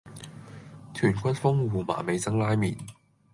[0.95, 2.75] 豚骨風胡麻味噌拉麵